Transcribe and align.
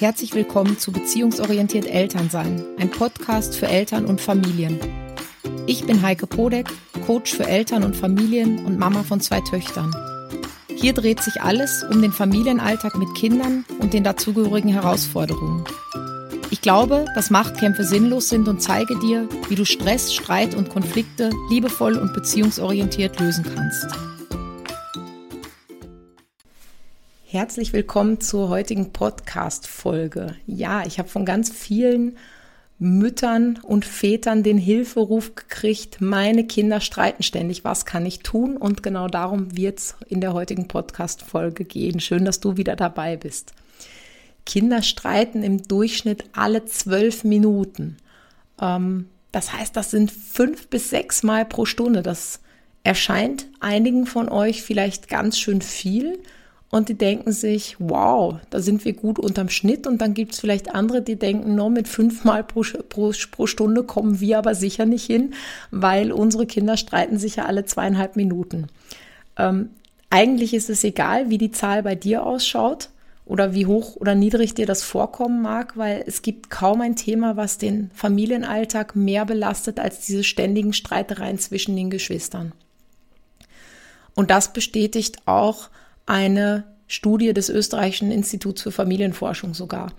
Herzlich 0.00 0.32
willkommen 0.32 0.78
zu 0.78 0.92
Beziehungsorientiert 0.92 1.84
Elternsein, 1.84 2.64
ein 2.78 2.88
Podcast 2.88 3.56
für 3.56 3.66
Eltern 3.66 4.04
und 4.06 4.20
Familien. 4.20 4.78
Ich 5.66 5.86
bin 5.86 6.02
Heike 6.02 6.28
Podek, 6.28 6.68
Coach 7.04 7.34
für 7.34 7.48
Eltern 7.48 7.82
und 7.82 7.96
Familien 7.96 8.64
und 8.64 8.78
Mama 8.78 9.02
von 9.02 9.20
zwei 9.20 9.40
Töchtern. 9.40 9.92
Hier 10.68 10.92
dreht 10.92 11.20
sich 11.20 11.42
alles 11.42 11.84
um 11.90 12.00
den 12.00 12.12
Familienalltag 12.12 12.96
mit 12.96 13.12
Kindern 13.16 13.64
und 13.80 13.92
den 13.92 14.04
dazugehörigen 14.04 14.70
Herausforderungen. 14.70 15.64
Ich 16.52 16.60
glaube, 16.60 17.04
dass 17.16 17.30
Machtkämpfe 17.30 17.82
sinnlos 17.82 18.28
sind 18.28 18.46
und 18.46 18.62
zeige 18.62 18.96
dir, 19.00 19.28
wie 19.48 19.56
du 19.56 19.64
Stress, 19.64 20.14
Streit 20.14 20.54
und 20.54 20.68
Konflikte 20.68 21.30
liebevoll 21.50 21.98
und 21.98 22.14
beziehungsorientiert 22.14 23.18
lösen 23.18 23.44
kannst. 23.52 24.17
Herzlich 27.30 27.74
willkommen 27.74 28.22
zur 28.22 28.48
heutigen 28.48 28.90
Podcast-Folge. 28.90 30.36
Ja, 30.46 30.86
ich 30.86 30.98
habe 30.98 31.10
von 31.10 31.26
ganz 31.26 31.50
vielen 31.50 32.16
Müttern 32.78 33.58
und 33.62 33.84
Vätern 33.84 34.42
den 34.42 34.56
Hilferuf 34.56 35.34
gekriegt, 35.34 36.00
meine 36.00 36.46
Kinder 36.46 36.80
streiten 36.80 37.22
ständig, 37.22 37.64
was 37.64 37.84
kann 37.84 38.06
ich 38.06 38.20
tun? 38.20 38.56
Und 38.56 38.82
genau 38.82 39.08
darum 39.08 39.54
wird 39.54 39.78
es 39.78 39.96
in 40.08 40.22
der 40.22 40.32
heutigen 40.32 40.68
Podcast-Folge 40.68 41.66
gehen. 41.66 42.00
Schön, 42.00 42.24
dass 42.24 42.40
du 42.40 42.56
wieder 42.56 42.76
dabei 42.76 43.18
bist. 43.18 43.52
Kinder 44.46 44.80
streiten 44.80 45.42
im 45.42 45.62
Durchschnitt 45.62 46.24
alle 46.32 46.64
zwölf 46.64 47.24
Minuten. 47.24 47.98
Ähm, 48.58 49.10
das 49.32 49.52
heißt, 49.52 49.76
das 49.76 49.90
sind 49.90 50.10
fünf 50.10 50.68
bis 50.68 50.88
sechs 50.88 51.22
Mal 51.22 51.44
pro 51.44 51.66
Stunde. 51.66 52.02
Das 52.02 52.40
erscheint 52.84 53.48
einigen 53.60 54.06
von 54.06 54.30
euch 54.30 54.62
vielleicht 54.62 55.10
ganz 55.10 55.38
schön 55.38 55.60
viel 55.60 56.18
und 56.70 56.90
die 56.90 56.98
denken 56.98 57.32
sich, 57.32 57.76
wow, 57.78 58.36
da 58.50 58.60
sind 58.60 58.84
wir 58.84 58.92
gut 58.92 59.18
unterm 59.18 59.48
Schnitt. 59.48 59.86
Und 59.86 60.02
dann 60.02 60.12
gibt 60.12 60.34
es 60.34 60.40
vielleicht 60.40 60.74
andere, 60.74 61.00
die 61.00 61.16
denken, 61.16 61.54
no, 61.54 61.70
mit 61.70 61.88
fünfmal 61.88 62.44
pro, 62.44 62.62
pro, 62.88 63.12
pro 63.30 63.46
Stunde 63.46 63.84
kommen 63.84 64.20
wir 64.20 64.38
aber 64.38 64.54
sicher 64.54 64.84
nicht 64.84 65.06
hin, 65.06 65.32
weil 65.70 66.12
unsere 66.12 66.46
Kinder 66.46 66.76
streiten 66.76 67.18
sich 67.18 67.36
ja 67.36 67.46
alle 67.46 67.64
zweieinhalb 67.64 68.16
Minuten. 68.16 68.66
Ähm, 69.38 69.70
eigentlich 70.10 70.52
ist 70.52 70.68
es 70.68 70.84
egal, 70.84 71.30
wie 71.30 71.38
die 71.38 71.52
Zahl 71.52 71.82
bei 71.82 71.94
dir 71.94 72.24
ausschaut 72.26 72.90
oder 73.24 73.54
wie 73.54 73.66
hoch 73.66 73.96
oder 73.96 74.14
niedrig 74.14 74.54
dir 74.54 74.66
das 74.66 74.82
vorkommen 74.82 75.40
mag, 75.40 75.76
weil 75.76 76.04
es 76.06 76.20
gibt 76.20 76.50
kaum 76.50 76.82
ein 76.82 76.96
Thema, 76.96 77.36
was 77.36 77.56
den 77.56 77.90
Familienalltag 77.94 78.94
mehr 78.94 79.24
belastet 79.24 79.80
als 79.80 80.04
diese 80.04 80.24
ständigen 80.24 80.74
Streitereien 80.74 81.38
zwischen 81.38 81.76
den 81.76 81.88
Geschwistern. 81.88 82.52
Und 84.14 84.30
das 84.30 84.52
bestätigt 84.52 85.16
auch 85.26 85.70
eine 86.08 86.64
Studie 86.86 87.32
des 87.34 87.48
österreichischen 87.48 88.10
Instituts 88.10 88.62
für 88.62 88.72
Familienforschung 88.72 89.54
sogar. 89.54 89.92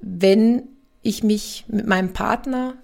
Wenn 0.00 0.62
ich 1.02 1.22
mich 1.22 1.64
mit 1.68 1.86
meinem 1.86 2.12
Partner 2.12 2.74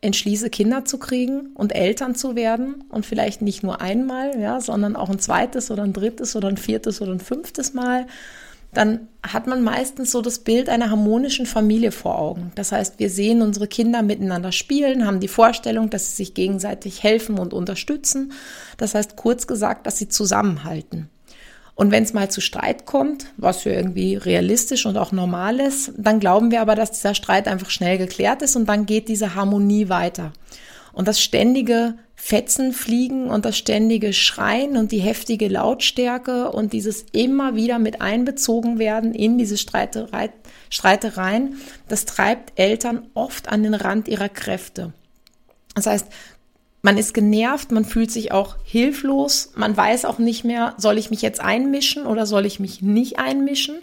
entschließe, 0.00 0.50
Kinder 0.50 0.84
zu 0.84 0.98
kriegen 0.98 1.50
und 1.54 1.74
Eltern 1.74 2.14
zu 2.14 2.34
werden 2.34 2.84
und 2.88 3.06
vielleicht 3.06 3.42
nicht 3.42 3.62
nur 3.62 3.80
einmal, 3.80 4.38
ja, 4.40 4.60
sondern 4.60 4.96
auch 4.96 5.10
ein 5.10 5.20
zweites 5.20 5.70
oder 5.70 5.84
ein 5.84 5.92
drittes 5.92 6.34
oder 6.34 6.48
ein 6.48 6.56
viertes 6.56 7.00
oder 7.00 7.12
ein 7.12 7.20
fünftes 7.20 7.72
Mal, 7.72 8.06
dann 8.74 9.06
hat 9.22 9.46
man 9.46 9.62
meistens 9.62 10.10
so 10.10 10.22
das 10.22 10.38
Bild 10.38 10.70
einer 10.70 10.90
harmonischen 10.90 11.44
Familie 11.44 11.92
vor 11.92 12.18
Augen. 12.18 12.52
Das 12.54 12.72
heißt, 12.72 12.98
wir 12.98 13.10
sehen 13.10 13.42
unsere 13.42 13.68
Kinder 13.68 14.02
miteinander 14.02 14.50
spielen, 14.50 15.06
haben 15.06 15.20
die 15.20 15.28
Vorstellung, 15.28 15.90
dass 15.90 16.10
sie 16.10 16.24
sich 16.24 16.34
gegenseitig 16.34 17.02
helfen 17.02 17.38
und 17.38 17.52
unterstützen. 17.52 18.32
Das 18.78 18.94
heißt, 18.94 19.14
kurz 19.14 19.46
gesagt, 19.46 19.86
dass 19.86 19.98
sie 19.98 20.08
zusammenhalten. 20.08 21.10
Und 21.74 21.90
wenn 21.90 22.02
es 22.02 22.12
mal 22.12 22.30
zu 22.30 22.40
Streit 22.40 22.84
kommt, 22.84 23.26
was 23.36 23.64
ja 23.64 23.72
irgendwie 23.72 24.16
realistisch 24.16 24.84
und 24.86 24.98
auch 24.98 25.10
normal 25.10 25.58
ist, 25.58 25.92
dann 25.96 26.20
glauben 26.20 26.50
wir 26.50 26.60
aber, 26.60 26.74
dass 26.74 26.92
dieser 26.92 27.14
Streit 27.14 27.48
einfach 27.48 27.70
schnell 27.70 27.98
geklärt 27.98 28.42
ist 28.42 28.56
und 28.56 28.68
dann 28.68 28.86
geht 28.86 29.08
diese 29.08 29.34
Harmonie 29.34 29.88
weiter. 29.88 30.32
Und 30.92 31.08
das 31.08 31.20
ständige 31.20 31.94
Fetzen 32.14 32.72
fliegen 32.72 33.28
und 33.28 33.44
das 33.44 33.58
ständige 33.58 34.12
Schreien 34.12 34.76
und 34.76 34.92
die 34.92 35.00
heftige 35.00 35.48
Lautstärke 35.48 36.52
und 36.52 36.72
dieses 36.72 37.06
immer 37.12 37.56
wieder 37.56 37.80
mit 37.80 38.00
einbezogen 38.00 38.78
werden 38.78 39.12
in 39.12 39.38
diese 39.38 39.58
Streiterei, 39.58 40.30
Streitereien, 40.70 41.56
das 41.88 42.04
treibt 42.04 42.58
Eltern 42.60 43.08
oft 43.14 43.48
an 43.48 43.64
den 43.64 43.74
Rand 43.74 44.06
ihrer 44.06 44.28
Kräfte. 44.28 44.92
Das 45.74 45.86
heißt, 45.86 46.06
man 46.82 46.98
ist 46.98 47.14
genervt, 47.14 47.70
man 47.70 47.84
fühlt 47.84 48.10
sich 48.10 48.32
auch 48.32 48.56
hilflos, 48.64 49.52
man 49.54 49.76
weiß 49.76 50.04
auch 50.04 50.18
nicht 50.18 50.44
mehr, 50.44 50.74
soll 50.78 50.98
ich 50.98 51.10
mich 51.10 51.22
jetzt 51.22 51.40
einmischen 51.40 52.06
oder 52.06 52.26
soll 52.26 52.44
ich 52.44 52.58
mich 52.58 52.82
nicht 52.82 53.18
einmischen? 53.20 53.76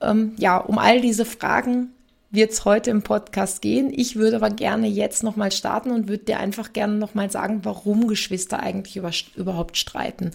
Ähm, 0.00 0.32
ja, 0.38 0.56
um 0.56 0.78
all 0.78 1.02
diese 1.02 1.26
Fragen 1.26 1.92
wird 2.30 2.52
es 2.52 2.64
heute 2.64 2.90
im 2.90 3.02
Podcast 3.02 3.62
gehen. 3.62 3.90
Ich 3.94 4.16
würde 4.16 4.36
aber 4.36 4.50
gerne 4.50 4.86
jetzt 4.86 5.22
nochmal 5.22 5.50
starten 5.50 5.90
und 5.90 6.08
würde 6.08 6.24
dir 6.24 6.38
einfach 6.38 6.72
gerne 6.72 6.94
nochmal 6.94 7.30
sagen, 7.30 7.60
warum 7.62 8.06
Geschwister 8.06 8.60
eigentlich 8.60 8.96
über, 8.96 9.10
überhaupt 9.34 9.78
streiten. 9.78 10.32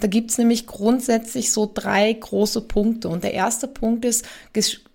Da 0.00 0.06
gibt 0.06 0.30
es 0.30 0.38
nämlich 0.38 0.66
grundsätzlich 0.66 1.52
so 1.52 1.70
drei 1.72 2.12
große 2.12 2.62
Punkte. 2.62 3.08
Und 3.08 3.24
der 3.24 3.34
erste 3.34 3.68
Punkt 3.68 4.06
ist, 4.06 4.26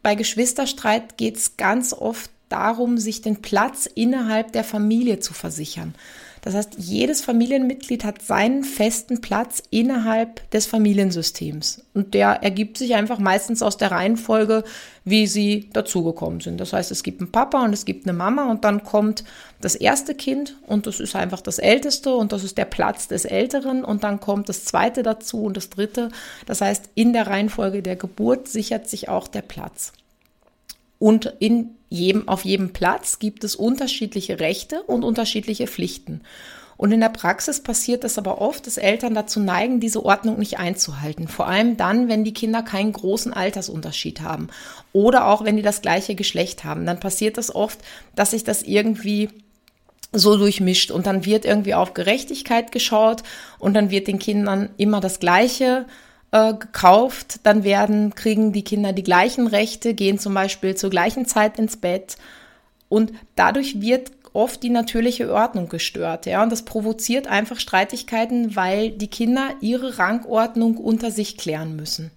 bei 0.01 0.15
Geschwisterstreit 0.15 1.17
geht 1.17 1.37
es 1.37 1.57
ganz 1.57 1.93
oft 1.93 2.31
darum, 2.49 2.97
sich 2.97 3.21
den 3.21 3.41
Platz 3.41 3.85
innerhalb 3.85 4.51
der 4.51 4.63
Familie 4.63 5.19
zu 5.19 5.33
versichern. 5.33 5.93
Das 6.41 6.55
heißt, 6.55 6.75
jedes 6.77 7.21
Familienmitglied 7.21 8.05
hat 8.05 8.21
seinen 8.21 8.63
festen 8.63 9.19
Platz 9.19 9.61
innerhalb 9.71 10.49
des 10.51 10.65
Familiensystems. 10.67 11.83
Und 11.93 12.13
der 12.13 12.43
ergibt 12.43 12.77
sich 12.77 12.95
einfach 12.95 13.19
meistens 13.19 13.61
aus 13.61 13.75
der 13.75 13.91
Reihenfolge, 13.91 14.63
wie 15.03 15.27
sie 15.27 15.69
dazugekommen 15.73 16.39
sind. 16.39 16.59
Das 16.61 16.71
heißt, 16.71 16.91
es 16.91 17.03
gibt 17.03 17.19
einen 17.19 17.31
Papa 17.31 17.63
und 17.63 17.73
es 17.73 17.83
gibt 17.83 18.07
eine 18.07 18.17
Mama 18.17 18.49
und 18.49 18.63
dann 18.63 18.83
kommt 18.83 19.25
das 19.59 19.75
erste 19.75 20.15
Kind 20.15 20.55
und 20.65 20.87
das 20.87 21.01
ist 21.01 21.15
einfach 21.15 21.41
das 21.41 21.59
älteste 21.59 22.15
und 22.15 22.31
das 22.31 22.43
ist 22.43 22.57
der 22.57 22.65
Platz 22.65 23.09
des 23.09 23.25
Älteren 23.25 23.83
und 23.83 24.05
dann 24.05 24.21
kommt 24.21 24.47
das 24.47 24.63
zweite 24.63 25.03
dazu 25.03 25.43
und 25.43 25.57
das 25.57 25.69
dritte. 25.69 26.09
Das 26.45 26.61
heißt, 26.61 26.89
in 26.95 27.11
der 27.11 27.27
Reihenfolge 27.27 27.81
der 27.81 27.97
Geburt 27.97 28.47
sichert 28.47 28.89
sich 28.89 29.09
auch 29.09 29.27
der 29.27 29.41
Platz. 29.41 29.91
Und 30.99 31.33
in 31.39 31.75
jedem, 31.89 32.27
auf 32.27 32.45
jedem 32.45 32.71
Platz 32.71 33.19
gibt 33.19 33.43
es 33.43 33.55
unterschiedliche 33.55 34.39
Rechte 34.39 34.83
und 34.83 35.03
unterschiedliche 35.03 35.67
Pflichten. 35.67 36.21
Und 36.77 36.93
in 36.93 37.01
der 37.01 37.09
Praxis 37.09 37.61
passiert 37.61 38.05
es 38.05 38.17
aber 38.17 38.39
oft, 38.39 38.65
dass 38.65 38.77
Eltern 38.77 39.13
dazu 39.13 39.41
neigen, 39.41 39.81
diese 39.81 40.05
Ordnung 40.05 40.39
nicht 40.39 40.59
einzuhalten. 40.59 41.27
Vor 41.27 41.45
allem 41.45 41.75
dann, 41.75 42.07
wenn 42.07 42.23
die 42.23 42.33
Kinder 42.33 42.63
keinen 42.63 42.93
großen 42.93 43.33
Altersunterschied 43.33 44.21
haben 44.21 44.47
oder 44.93 45.27
auch 45.27 45.43
wenn 45.43 45.57
die 45.57 45.61
das 45.61 45.81
gleiche 45.81 46.15
Geschlecht 46.15 46.63
haben. 46.63 46.85
Dann 46.85 47.01
passiert 47.01 47.37
es 47.37 47.47
das 47.47 47.55
oft, 47.55 47.79
dass 48.15 48.31
sich 48.31 48.45
das 48.45 48.63
irgendwie 48.63 49.27
so 50.13 50.37
durchmischt 50.37 50.91
und 50.91 51.05
dann 51.05 51.25
wird 51.25 51.43
irgendwie 51.43 51.73
auf 51.73 51.93
Gerechtigkeit 51.93 52.71
geschaut 52.71 53.23
und 53.59 53.73
dann 53.73 53.91
wird 53.91 54.07
den 54.07 54.17
Kindern 54.17 54.69
immer 54.77 55.01
das 55.01 55.19
Gleiche 55.19 55.85
äh, 56.31 56.53
gekauft, 56.53 57.41
dann 57.43 57.63
werden, 57.63 58.15
kriegen 58.15 58.51
die 58.51 58.63
Kinder 58.63 58.93
die 58.93 59.03
gleichen 59.03 59.47
Rechte, 59.47 59.93
gehen 59.93 60.19
zum 60.19 60.33
Beispiel 60.33 60.75
zur 60.75 60.89
gleichen 60.89 61.25
Zeit 61.25 61.57
ins 61.57 61.77
Bett 61.77 62.17
und 62.87 63.13
dadurch 63.35 63.81
wird 63.81 64.11
oft 64.33 64.61
die 64.61 64.69
natürliche 64.69 65.33
Ordnung 65.33 65.69
gestört, 65.69 66.25
ja, 66.25 66.43
und 66.43 66.51
das 66.51 66.63
provoziert 66.63 67.27
einfach 67.27 67.59
Streitigkeiten, 67.59 68.55
weil 68.55 68.91
die 68.91 69.07
Kinder 69.07 69.49
ihre 69.61 69.97
Rangordnung 69.97 70.77
unter 70.77 71.11
sich 71.11 71.37
klären 71.37 71.75
müssen. 71.75 72.11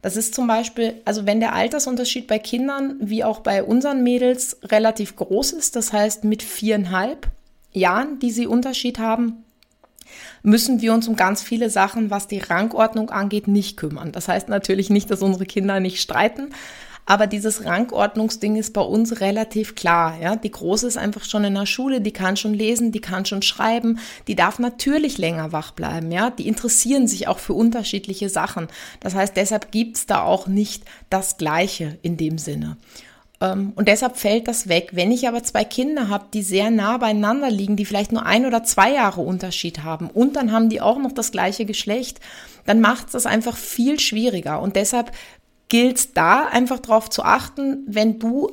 Das 0.00 0.16
ist 0.16 0.34
zum 0.34 0.46
Beispiel, 0.46 0.94
also 1.04 1.26
wenn 1.26 1.40
der 1.40 1.54
Altersunterschied 1.54 2.28
bei 2.28 2.38
Kindern 2.38 2.96
wie 3.00 3.24
auch 3.24 3.40
bei 3.40 3.64
unseren 3.64 4.04
Mädels 4.04 4.58
relativ 4.62 5.16
groß 5.16 5.52
ist, 5.52 5.74
das 5.74 5.92
heißt 5.92 6.22
mit 6.22 6.44
viereinhalb 6.44 7.26
Jahren, 7.72 8.20
die 8.20 8.30
sie 8.30 8.46
Unterschied 8.46 9.00
haben, 9.00 9.44
müssen 10.42 10.80
wir 10.80 10.92
uns 10.92 11.08
um 11.08 11.16
ganz 11.16 11.42
viele 11.42 11.70
Sachen, 11.70 12.10
was 12.10 12.28
die 12.28 12.38
Rangordnung 12.38 13.10
angeht, 13.10 13.48
nicht 13.48 13.76
kümmern. 13.76 14.12
Das 14.12 14.28
heißt 14.28 14.48
natürlich 14.48 14.90
nicht, 14.90 15.10
dass 15.10 15.22
unsere 15.22 15.46
Kinder 15.46 15.80
nicht 15.80 16.00
streiten, 16.00 16.50
aber 17.08 17.26
dieses 17.26 17.64
Rangordnungsding 17.64 18.56
ist 18.56 18.74
bei 18.74 18.82
uns 18.82 19.22
relativ 19.22 19.74
klar. 19.74 20.18
Ja? 20.20 20.36
Die 20.36 20.50
Große 20.50 20.86
ist 20.86 20.98
einfach 20.98 21.24
schon 21.24 21.42
in 21.42 21.54
der 21.54 21.64
Schule, 21.64 22.02
die 22.02 22.12
kann 22.12 22.36
schon 22.36 22.52
lesen, 22.52 22.92
die 22.92 23.00
kann 23.00 23.24
schon 23.24 23.40
schreiben, 23.40 23.98
die 24.26 24.36
darf 24.36 24.58
natürlich 24.58 25.16
länger 25.16 25.50
wach 25.50 25.70
bleiben. 25.70 26.12
Ja? 26.12 26.28
Die 26.28 26.46
interessieren 26.46 27.08
sich 27.08 27.26
auch 27.26 27.38
für 27.38 27.54
unterschiedliche 27.54 28.28
Sachen. 28.28 28.68
Das 29.00 29.14
heißt, 29.14 29.38
deshalb 29.38 29.72
gibt's 29.72 30.04
da 30.04 30.20
auch 30.20 30.48
nicht 30.48 30.84
das 31.08 31.38
Gleiche 31.38 31.96
in 32.02 32.18
dem 32.18 32.36
Sinne. 32.36 32.76
Ähm, 33.40 33.72
und 33.76 33.88
deshalb 33.88 34.16
fällt 34.16 34.48
das 34.48 34.68
weg. 34.68 34.90
Wenn 34.92 35.12
ich 35.12 35.28
aber 35.28 35.42
zwei 35.42 35.64
Kinder 35.64 36.08
habe, 36.08 36.26
die 36.32 36.42
sehr 36.42 36.70
nah 36.70 36.98
beieinander 36.98 37.50
liegen, 37.50 37.76
die 37.76 37.84
vielleicht 37.84 38.12
nur 38.12 38.26
ein 38.26 38.46
oder 38.46 38.64
zwei 38.64 38.92
Jahre 38.92 39.20
Unterschied 39.20 39.82
haben 39.82 40.10
und 40.10 40.36
dann 40.36 40.52
haben 40.52 40.68
die 40.68 40.80
auch 40.80 40.98
noch 40.98 41.12
das 41.12 41.32
gleiche 41.32 41.64
Geschlecht, 41.64 42.20
dann 42.66 42.80
macht 42.80 43.06
es 43.06 43.12
das 43.12 43.26
einfach 43.26 43.56
viel 43.56 44.00
schwieriger. 44.00 44.60
Und 44.60 44.76
deshalb 44.76 45.12
gilt 45.68 46.16
da 46.16 46.46
einfach 46.46 46.80
darauf 46.80 47.10
zu 47.10 47.22
achten, 47.22 47.84
wenn 47.86 48.18
du 48.18 48.50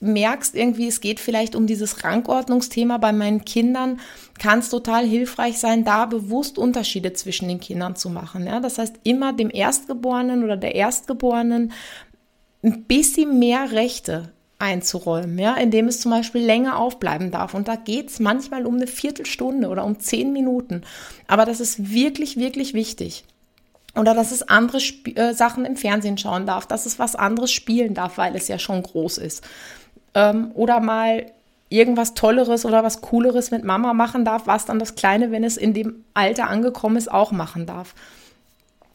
merkst 0.00 0.54
irgendwie, 0.54 0.88
es 0.88 1.02
geht 1.02 1.20
vielleicht 1.20 1.54
um 1.54 1.66
dieses 1.66 2.04
Rangordnungsthema 2.04 2.96
bei 2.96 3.12
meinen 3.12 3.44
Kindern, 3.44 4.00
kann 4.38 4.60
es 4.60 4.70
total 4.70 5.04
hilfreich 5.04 5.58
sein, 5.58 5.84
da 5.84 6.06
bewusst 6.06 6.56
Unterschiede 6.56 7.12
zwischen 7.12 7.48
den 7.48 7.60
Kindern 7.60 7.96
zu 7.96 8.08
machen. 8.08 8.46
Ja? 8.46 8.60
Das 8.60 8.78
heißt, 8.78 8.96
immer 9.02 9.34
dem 9.34 9.50
Erstgeborenen 9.52 10.42
oder 10.42 10.56
der 10.56 10.74
Erstgeborenen 10.74 11.72
ein 12.62 12.84
bisschen 12.84 13.38
mehr 13.38 13.72
Rechte 13.72 14.32
einzuräumen, 14.58 15.38
ja, 15.38 15.54
indem 15.54 15.88
es 15.88 16.00
zum 16.00 16.10
Beispiel 16.10 16.42
länger 16.42 16.78
aufbleiben 16.78 17.30
darf. 17.30 17.54
Und 17.54 17.66
da 17.66 17.76
geht 17.76 18.10
es 18.10 18.20
manchmal 18.20 18.66
um 18.66 18.76
eine 18.76 18.86
Viertelstunde 18.86 19.68
oder 19.68 19.84
um 19.84 19.98
zehn 19.98 20.32
Minuten. 20.32 20.82
Aber 21.26 21.46
das 21.46 21.60
ist 21.60 21.92
wirklich, 21.92 22.36
wirklich 22.36 22.74
wichtig. 22.74 23.24
Oder 23.96 24.14
dass 24.14 24.30
es 24.30 24.42
andere 24.42 24.78
Sp 24.78 25.16
äh, 25.16 25.32
Sachen 25.32 25.64
im 25.64 25.76
Fernsehen 25.76 26.18
schauen 26.18 26.46
darf, 26.46 26.66
dass 26.66 26.86
es 26.86 26.98
was 26.98 27.16
anderes 27.16 27.50
spielen 27.50 27.94
darf, 27.94 28.18
weil 28.18 28.36
es 28.36 28.48
ja 28.48 28.58
schon 28.58 28.82
groß 28.82 29.18
ist. 29.18 29.42
Ähm, 30.14 30.52
oder 30.54 30.80
mal 30.80 31.26
irgendwas 31.70 32.14
Tolleres 32.14 32.64
oder 32.64 32.84
was 32.84 33.00
Cooleres 33.00 33.50
mit 33.50 33.64
Mama 33.64 33.94
machen 33.94 34.24
darf, 34.24 34.46
was 34.46 34.66
dann 34.66 34.78
das 34.78 34.94
Kleine, 34.94 35.30
wenn 35.30 35.44
es 35.44 35.56
in 35.56 35.72
dem 35.72 36.04
Alter 36.14 36.48
angekommen 36.48 36.96
ist, 36.96 37.10
auch 37.10 37.32
machen 37.32 37.64
darf. 37.64 37.94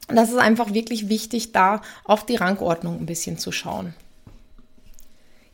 Das 0.07 0.29
ist 0.29 0.37
einfach 0.37 0.73
wirklich 0.73 1.09
wichtig, 1.09 1.51
da 1.51 1.81
auf 2.03 2.25
die 2.25 2.35
Rangordnung 2.35 2.99
ein 2.99 3.05
bisschen 3.05 3.37
zu 3.37 3.51
schauen. 3.51 3.93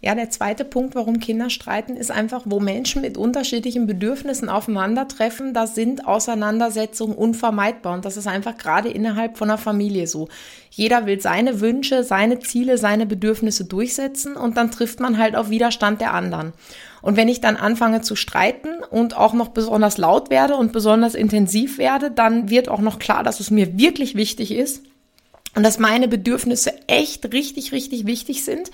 Ja, 0.03 0.15
der 0.15 0.31
zweite 0.31 0.65
Punkt, 0.65 0.95
warum 0.95 1.19
Kinder 1.19 1.51
streiten, 1.51 1.95
ist 1.95 2.09
einfach, 2.09 2.42
wo 2.45 2.59
Menschen 2.59 3.03
mit 3.03 3.19
unterschiedlichen 3.19 3.86
Bedürfnissen 3.86 4.50
aufeinandertreffen, 4.50 5.53
da 5.53 5.68
sind 5.68 6.07
Auseinandersetzungen 6.07 7.15
unvermeidbar. 7.15 7.94
Und 7.94 8.03
das 8.03 8.18
ist 8.18 8.25
einfach 8.25 8.57
gerade 8.57 8.89
innerhalb 8.89 9.38
von 9.38 9.51
einer 9.51 9.59
Familie 9.59 10.07
so. 10.07 10.27
Jeder 10.71 11.06
will 11.06 11.21
seine 11.21 11.62
Wünsche, 11.62 12.03
seine 12.03 12.39
Ziele, 12.39 12.80
seine 12.80 13.06
Bedürfnisse 13.06 13.65
durchsetzen 13.65 14.36
und 14.36 14.57
dann 14.57 14.71
trifft 14.71 15.00
man 15.00 15.19
halt 15.19 15.36
auf 15.36 15.51
Widerstand 15.51 16.01
der 16.01 16.15
anderen. 16.15 16.53
Und 17.01 17.18
wenn 17.18 17.27
ich 17.27 17.42
dann 17.42 17.57
anfange 17.57 18.01
zu 18.01 18.15
streiten 18.15 18.69
und 18.89 19.18
auch 19.18 19.33
noch 19.33 19.50
besonders 19.50 19.98
laut 19.98 20.30
werde 20.30 20.56
und 20.56 20.71
besonders 20.71 21.15
intensiv 21.15 21.77
werde, 21.77 22.12
dann 22.12 22.50
wird 22.50 22.69
auch 22.69 22.81
noch 22.81 23.00
klar, 23.00 23.24
dass 23.24 23.39
es 23.39 23.51
mir 23.51 23.77
wirklich 23.77 24.15
wichtig 24.15 24.51
ist 24.51 24.83
und 25.56 25.63
dass 25.63 25.80
meine 25.80 26.07
Bedürfnisse 26.07 26.74
echt 26.88 27.33
richtig, 27.33 27.71
richtig 27.71 28.06
wichtig 28.06 28.44
sind 28.44 28.71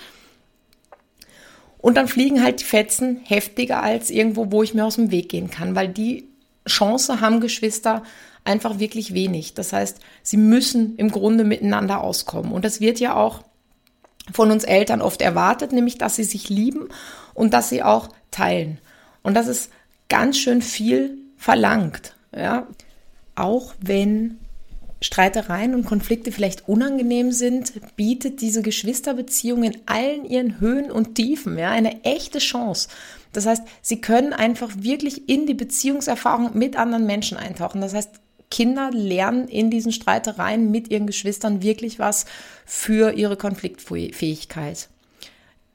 und 1.79 1.95
dann 1.95 2.07
fliegen 2.07 2.43
halt 2.43 2.59
die 2.59 2.65
Fetzen 2.65 3.21
heftiger 3.23 3.81
als 3.81 4.09
irgendwo, 4.09 4.51
wo 4.51 4.63
ich 4.63 4.73
mir 4.73 4.85
aus 4.85 4.95
dem 4.95 5.11
Weg 5.11 5.29
gehen 5.29 5.49
kann, 5.49 5.75
weil 5.75 5.87
die 5.87 6.27
Chance 6.67 7.21
haben 7.21 7.39
Geschwister 7.39 8.03
einfach 8.43 8.79
wirklich 8.79 9.13
wenig. 9.13 9.53
Das 9.53 9.73
heißt, 9.73 9.99
sie 10.23 10.37
müssen 10.37 10.95
im 10.97 11.11
Grunde 11.11 11.43
miteinander 11.43 12.01
auskommen. 12.01 12.51
Und 12.51 12.65
das 12.65 12.81
wird 12.81 12.99
ja 12.99 13.15
auch 13.15 13.43
von 14.31 14.51
uns 14.51 14.63
Eltern 14.63 15.01
oft 15.01 15.21
erwartet, 15.21 15.71
nämlich 15.71 15.97
dass 15.97 16.15
sie 16.15 16.23
sich 16.23 16.49
lieben 16.49 16.89
und 17.33 17.53
dass 17.53 17.69
sie 17.69 17.83
auch 17.83 18.09
teilen. 18.31 18.79
Und 19.23 19.33
das 19.33 19.47
ist 19.47 19.71
ganz 20.09 20.37
schön 20.37 20.61
viel 20.61 21.17
verlangt. 21.37 22.15
Ja? 22.35 22.67
Auch 23.35 23.73
wenn 23.79 24.39
Streitereien 25.01 25.75
und 25.75 25.85
Konflikte 25.85 26.31
vielleicht 26.31 26.67
unangenehm 26.67 27.31
sind, 27.31 27.73
bietet 27.95 28.41
diese 28.41 28.63
Geschwisterbeziehung 28.63 29.63
in 29.63 29.77
allen 29.85 30.25
ihren 30.25 30.59
Höhen 30.59 30.91
und 30.91 31.15
Tiefen 31.15 31.57
ja, 31.57 31.69
eine 31.69 32.03
echte 32.03 32.39
Chance. 32.39 32.89
Das 33.33 33.45
heißt, 33.45 33.63
sie 33.81 34.01
können 34.01 34.33
einfach 34.33 34.71
wirklich 34.77 35.29
in 35.29 35.45
die 35.45 35.53
Beziehungserfahrung 35.53 36.57
mit 36.57 36.75
anderen 36.77 37.05
Menschen 37.05 37.37
eintauchen. 37.37 37.81
Das 37.81 37.93
heißt, 37.93 38.09
Kinder 38.49 38.91
lernen 38.91 39.47
in 39.47 39.69
diesen 39.69 39.91
Streitereien 39.91 40.71
mit 40.71 40.89
ihren 40.89 41.07
Geschwistern 41.07 41.61
wirklich 41.61 41.99
was 41.99 42.25
für 42.65 43.13
ihre 43.13 43.37
Konfliktfähigkeit. 43.37 44.89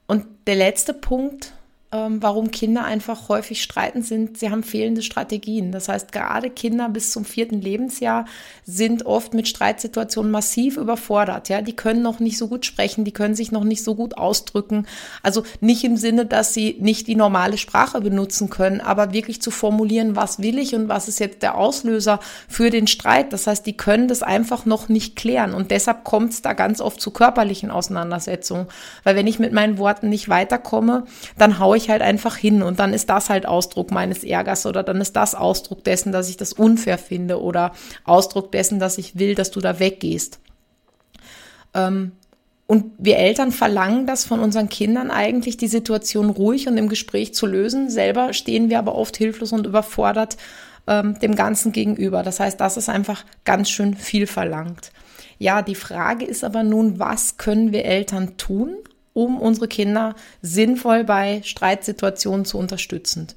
Und 0.07 0.25
der 0.47 0.55
letzte 0.55 0.93
Punkt, 0.93 1.53
warum 1.93 2.49
Kinder 2.49 2.85
einfach 2.85 3.29
häufig 3.29 3.61
streiten, 3.61 4.01
sind, 4.01 4.39
sie 4.39 4.49
haben 4.49 4.63
fehlende 4.63 5.03
Strategien. 5.03 5.71
Das 5.71 5.89
heißt, 5.89 6.11
gerade 6.11 6.49
Kinder 6.49 6.89
bis 6.89 7.11
zum 7.11 7.23
vierten 7.23 7.61
Lebensjahr 7.61 8.25
sind 8.65 9.05
oft 9.05 9.35
mit 9.35 9.47
Streitsituationen 9.47 10.31
massiv 10.31 10.77
überfordert. 10.77 11.49
Ja, 11.49 11.61
die 11.61 11.75
können 11.75 12.01
noch 12.01 12.19
nicht 12.19 12.39
so 12.39 12.47
gut 12.47 12.65
sprechen, 12.65 13.03
die 13.05 13.11
können 13.11 13.35
sich 13.35 13.51
noch 13.51 13.63
nicht 13.63 13.83
so 13.83 13.93
gut 13.93 14.17
ausdrücken. 14.17 14.87
Also 15.21 15.43
nicht 15.61 15.83
im 15.83 15.95
Sinne, 15.95 16.25
dass 16.25 16.55
sie 16.55 16.77
nicht 16.79 17.05
die 17.05 17.15
normale 17.15 17.57
Sprache 17.57 18.01
benutzen 18.01 18.49
können, 18.49 18.81
aber 18.81 19.13
wirklich 19.13 19.39
zu 19.39 19.51
formulieren, 19.51 20.15
was 20.15 20.41
will 20.41 20.57
ich 20.57 20.73
und 20.73 20.89
was 20.89 21.07
ist 21.07 21.19
jetzt 21.19 21.43
der 21.43 21.55
Auslöser 21.55 22.19
für 22.47 22.71
den 22.71 22.87
Streit. 22.87 23.33
Das 23.33 23.45
heißt, 23.45 23.67
die 23.67 23.77
können 23.77 24.07
das 24.07 24.23
einfach 24.23 24.65
noch 24.65 24.89
nicht 24.89 25.15
klären 25.15 25.53
und 25.53 25.69
deshalb 25.69 26.03
kommt 26.03 26.33
es 26.33 26.41
da 26.41 26.53
ganz 26.53 26.81
oft 26.81 26.99
zu 26.99 27.11
körperlichen 27.11 27.69
Auseinandersetzungen. 27.69 28.65
Weil 29.03 29.15
wenn 29.15 29.27
ich 29.27 29.37
mit 29.37 29.53
meinen 29.53 29.77
Worten 29.77 30.09
nicht 30.09 30.27
weiterkomme, 30.27 31.05
dann 31.37 31.59
haue 31.59 31.77
ich 31.77 31.82
ich 31.83 31.89
halt 31.89 32.01
einfach 32.01 32.35
hin 32.35 32.61
und 32.61 32.79
dann 32.79 32.93
ist 32.93 33.09
das 33.09 33.29
halt 33.29 33.45
Ausdruck 33.45 33.91
meines 33.91 34.23
Ärgers 34.23 34.65
oder 34.65 34.83
dann 34.83 35.01
ist 35.01 35.15
das 35.15 35.35
Ausdruck 35.35 35.83
dessen, 35.83 36.11
dass 36.11 36.29
ich 36.29 36.37
das 36.37 36.53
unfair 36.53 36.97
finde 36.97 37.41
oder 37.41 37.73
Ausdruck 38.03 38.51
dessen, 38.51 38.79
dass 38.79 38.97
ich 38.97 39.17
will, 39.19 39.35
dass 39.35 39.51
du 39.51 39.59
da 39.59 39.79
weggehst. 39.79 40.39
Ähm, 41.73 42.13
und 42.65 42.93
wir 42.97 43.17
Eltern 43.17 43.51
verlangen 43.51 44.07
das 44.07 44.25
von 44.25 44.39
unseren 44.39 44.69
Kindern 44.69 45.11
eigentlich, 45.11 45.57
die 45.57 45.67
Situation 45.67 46.29
ruhig 46.29 46.67
und 46.67 46.77
im 46.77 46.89
Gespräch 46.89 47.33
zu 47.33 47.45
lösen. 47.45 47.89
Selber 47.89 48.33
stehen 48.33 48.69
wir 48.69 48.79
aber 48.79 48.95
oft 48.95 49.17
hilflos 49.17 49.51
und 49.51 49.67
überfordert 49.67 50.37
ähm, 50.87 51.19
dem 51.19 51.35
Ganzen 51.35 51.71
gegenüber. 51.71 52.23
Das 52.23 52.39
heißt, 52.39 52.59
das 52.59 52.77
ist 52.77 52.89
einfach 52.89 53.25
ganz 53.43 53.69
schön 53.69 53.95
viel 53.95 54.27
verlangt. 54.27 54.91
Ja, 55.39 55.61
die 55.61 55.75
Frage 55.75 56.25
ist 56.25 56.43
aber 56.43 56.63
nun, 56.63 56.99
was 56.99 57.37
können 57.37 57.73
wir 57.73 57.85
Eltern 57.85 58.37
tun, 58.37 58.77
um 59.13 59.39
unsere 59.39 59.67
Kinder 59.67 60.15
sinnvoll 60.41 61.03
bei 61.03 61.41
Streitsituationen 61.43 62.45
zu 62.45 62.57
unterstützen. 62.57 63.27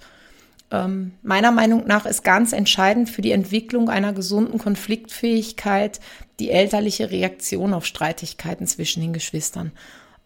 Ähm, 0.71 1.13
meiner 1.23 1.53
Meinung 1.53 1.87
nach 1.87 2.07
ist 2.07 2.25
ganz 2.25 2.53
entscheidend 2.53 3.09
für 3.09 3.23
die 3.23 3.31
Entwicklung 3.31 3.89
einer 3.89 4.13
gesunden 4.13 4.59
Konfliktfähigkeit 4.59 6.01
die 6.41 6.51
elterliche 6.51 7.11
Reaktion 7.11 7.73
auf 7.73 7.87
Streitigkeiten 7.87 8.67
zwischen 8.67 9.01
den 9.01 9.13
Geschwistern. 9.13 9.73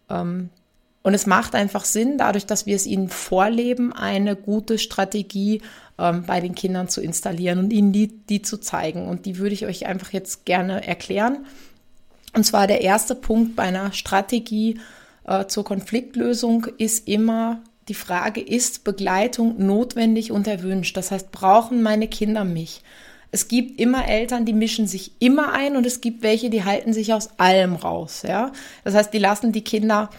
Ähm, 0.09 0.49
und 1.03 1.13
es 1.13 1.25
macht 1.25 1.55
einfach 1.55 1.85
Sinn, 1.85 2.17
dadurch, 2.17 2.45
dass 2.45 2.65
wir 2.65 2.75
es 2.75 2.85
ihnen 2.85 3.09
vorleben, 3.09 3.91
eine 3.91 4.35
gute 4.35 4.77
Strategie 4.77 5.61
ähm, 5.97 6.23
bei 6.25 6.41
den 6.41 6.53
Kindern 6.55 6.89
zu 6.89 7.01
installieren 7.01 7.59
und 7.59 7.73
ihnen 7.73 7.91
die, 7.91 8.07
die 8.07 8.41
zu 8.41 8.57
zeigen. 8.57 9.07
Und 9.07 9.25
die 9.25 9.37
würde 9.37 9.53
ich 9.53 9.65
euch 9.65 9.87
einfach 9.87 10.11
jetzt 10.11 10.45
gerne 10.45 10.85
erklären. 10.87 11.45
Und 12.33 12.45
zwar 12.45 12.67
der 12.67 12.81
erste 12.81 13.15
Punkt 13.15 13.55
bei 13.55 13.63
einer 13.63 13.93
Strategie, 13.93 14.79
äh, 15.25 15.45
zur 15.47 15.63
Konfliktlösung 15.63 16.67
ist 16.77 17.07
immer 17.07 17.61
die 17.87 17.93
Frage, 17.93 18.41
ist 18.41 18.83
Begleitung 18.83 19.65
notwendig 19.65 20.31
und 20.31 20.47
erwünscht? 20.47 20.95
Das 20.97 21.11
heißt, 21.11 21.31
brauchen 21.31 21.81
meine 21.81 22.07
Kinder 22.07 22.43
mich? 22.43 22.81
Es 23.31 23.47
gibt 23.47 23.79
immer 23.79 24.07
Eltern, 24.07 24.45
die 24.45 24.53
mischen 24.53 24.87
sich 24.87 25.13
immer 25.19 25.53
ein 25.53 25.77
und 25.77 25.85
es 25.85 26.01
gibt 26.01 26.21
welche, 26.21 26.49
die 26.49 26.65
halten 26.65 26.91
sich 26.91 27.13
aus 27.13 27.29
allem 27.39 27.75
raus, 27.75 28.23
ja. 28.27 28.51
Das 28.83 28.93
heißt, 28.93 29.13
die 29.13 29.19
lassen 29.19 29.53
die 29.53 29.63
Kinder 29.63 30.09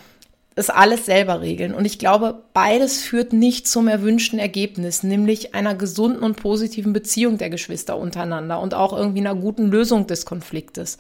das 0.55 0.71
alles 0.71 1.07
selber 1.07 1.41
regeln. 1.41 1.75
Und 1.75 1.85
ich 1.85 1.99
glaube, 1.99 2.43
beides 2.53 3.03
führt 3.03 3.33
nicht 3.33 3.67
zum 3.67 3.88
erwünschten 3.88 4.38
Ergebnis, 4.38 5.03
nämlich 5.03 5.55
einer 5.55 5.75
gesunden 5.75 6.23
und 6.23 6.37
positiven 6.37 6.93
Beziehung 6.93 7.38
der 7.38 7.50
Geschwister 7.50 7.97
untereinander 7.97 8.61
und 8.61 8.75
auch 8.75 8.93
irgendwie 8.93 9.21
einer 9.21 9.35
guten 9.35 9.71
Lösung 9.71 10.07
des 10.07 10.26
Konfliktes. 10.26 10.99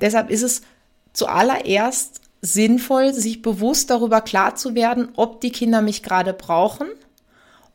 Deshalb 0.00 0.30
ist 0.30 0.42
es 0.42 0.62
zuallererst 1.12 2.20
sinnvoll, 2.44 3.14
sich 3.14 3.40
bewusst 3.40 3.88
darüber 3.88 4.20
klar 4.20 4.54
zu 4.54 4.74
werden, 4.74 5.08
ob 5.16 5.40
die 5.40 5.50
Kinder 5.50 5.80
mich 5.80 6.02
gerade 6.02 6.34
brauchen 6.34 6.88